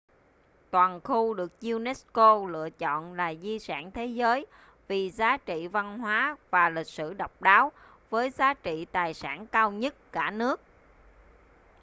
toàn 0.71 1.01
khu 1.03 1.33
được 1.33 1.51
unesco 1.61 2.45
lựa 2.47 2.69
chọn 2.69 3.13
là 3.13 3.33
di 3.41 3.59
sản 3.59 3.91
thế 3.91 4.05
giới 4.05 4.45
vì 4.87 5.11
giá 5.11 5.37
trị 5.37 5.67
văn 5.67 5.99
hóa 5.99 6.35
và 6.51 6.69
lịch 6.69 6.87
sử 6.87 7.13
độc 7.13 7.41
đáo 7.41 7.71
với 8.09 8.29
giá 8.29 8.53
trị 8.53 8.85
tài 8.91 9.13
sản 9.13 9.45
cao 9.51 9.71
nhất 9.71 9.95
cả 10.11 10.31
nước 10.31 10.61